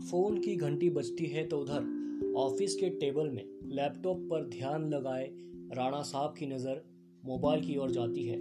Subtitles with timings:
[0.00, 5.30] Phone की घंटी बजती है तो उधर ऑफ़िस के टेबल में लैपटॉप पर ध्यान लगाए
[5.72, 6.82] राणा साहब की नज़र
[7.24, 8.36] मोबाइल की ओर जाती है।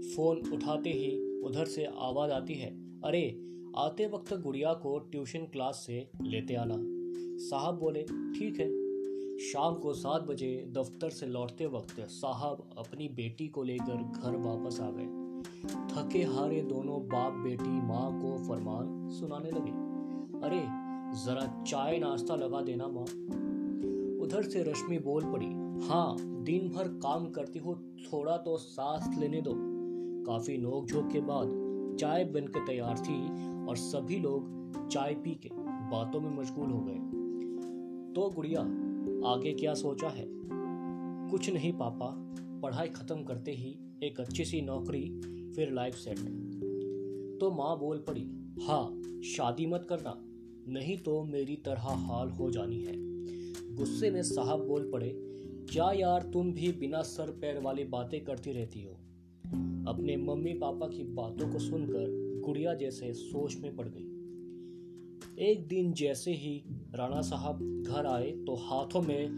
[0.00, 2.70] फ़ोन उठाते ही उधर से आवाज़ आती है,
[3.00, 3.24] अरे,
[3.76, 6.76] आते वक्त गुड़िया को ट्यूशन क्लास से लेते आना।
[7.40, 8.70] साहब बोले, ठीक है।
[9.38, 14.80] शाम को सात बजे दफ्तर से लौटते वक्त साहब अपनी बेटी को लेकर घर वापस
[14.80, 15.08] आ गए।
[15.92, 19.80] थके हारे दोनों बाप बेटी माँ को फरमान सुनाने लगे,
[20.46, 20.81] अरे
[21.12, 23.02] जरा चाय नाश्ता लगा देना, माँ।
[24.24, 25.46] उधर से रश्मि बोल पड़ी
[25.88, 27.74] हाँ दिन भर काम करती हो,
[28.12, 29.52] थोड़ा तो सांस लेने दो।
[30.26, 31.48] काफ़ी नोक झोंक के बाद
[32.00, 33.28] चाय बनकर तैयार थी
[33.66, 35.50] और सभी लोग चाय पी के
[35.90, 36.98] बातों में मशगूल हो गए।
[38.12, 38.60] तो गुड़िया,
[39.28, 40.26] आगे क्या सोचा है?
[41.30, 42.14] कुछ नहीं, पापा।
[42.60, 45.20] पढ़ाई खत्म करते ही एक अच्छी सी नौकरी,
[45.56, 46.18] फिर लाइफ सेट।
[47.40, 48.30] तो माँ बोल पड़ी
[48.62, 50.22] हाँ शादी मत करना।
[50.68, 52.94] नहीं तो मेरी तरह हाल हो जानी है।
[53.74, 55.12] गुस्से में साहब बोल पड़े,
[55.72, 58.92] क्या यार तुम भी बिना सर पैर वाली बातें करती रहती हो?
[59.88, 64.08] अपने मम्मी पापा की बातों को सुनकर गुड़िया जैसे सोच में पड़ गई।
[65.38, 66.62] एक दिन जैसे ही
[66.94, 69.28] राणा साहब घर आए तो हाथों में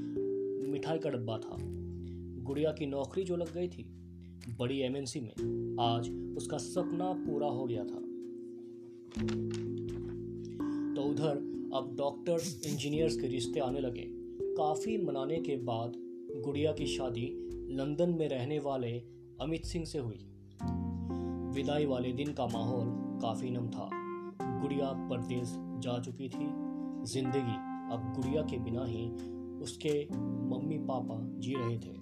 [0.73, 1.57] मिठाई का डब्बा था।
[2.43, 3.85] गुड़िया की नौकरी जो लग गई थी,
[4.59, 8.01] बड़ी एमएनसी में, आज उसका सपना पूरा हो गया था।
[10.95, 11.37] तो उधर
[11.75, 14.05] अब डॉक्टर्स इंजीनियर्स के रिश्ते आने लगे।
[14.55, 15.93] काफ़ी मनाने के बाद
[16.45, 17.27] गुड़िया की शादी
[17.71, 18.93] लंदन में रहने वाले
[19.41, 20.19] अमित सिंह से हुई।
[21.55, 22.87] विदाई वाले दिन का माहौल
[23.23, 23.89] काफ़ी नम था।
[24.63, 26.49] गुड़िया परदेश जा चुकी थी।
[27.05, 27.57] ज़िंदगी
[27.95, 29.07] अब गुड़िया के बिना ही
[29.63, 30.09] उसके
[30.49, 31.95] मम्मी पापा जी रहे थे।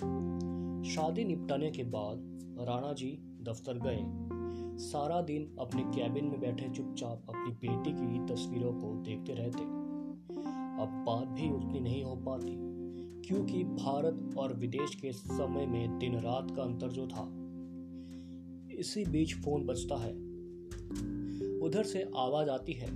[0.90, 2.18] शादी निपटाने के बाद
[2.60, 4.31] राणा जी दफ्तर गए।
[4.78, 9.64] सारा दिन अपने कैबिन में बैठे चुपचाप अपनी बेटी की तस्वीरों को देखते रहते।
[10.82, 12.56] अब बात भी उतनी नहीं हो पाती,
[13.28, 17.24] क्योंकि भारत और विदेश के समय में दिन रात का अंतर जो था,
[18.78, 20.12] इसी बीच फ़ोन बजता है।
[21.60, 22.88] उधर से आवाज़ आती है,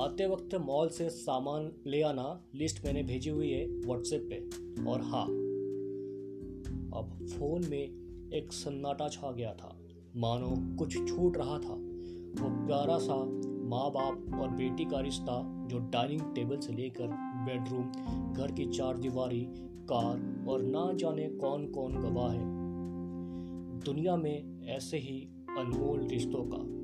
[0.00, 5.00] आते वक्त मॉल से सामान ले आना लिस्ट मैंने भेजी हुई है व्हाट्सएप पे, और
[5.00, 5.26] हाँ
[6.94, 9.76] अब फ़ोन में एक सन्नाटा छा गया था।
[10.16, 11.74] मानो कुछ छूट रहा था।
[12.42, 13.14] वो प्यारा सा
[13.68, 17.06] माँ बाप और बेटी का रिश्ता जो डाइनिंग टेबल से लेकर
[17.46, 17.84] बेडरूम,
[18.32, 19.46] घर की चार दीवारी,
[19.92, 22.44] कार और ना जाने कौन कौन गवाह है।
[23.80, 25.28] दुनिया में ऐसे ही
[25.58, 26.79] अनमोल रिश्तों का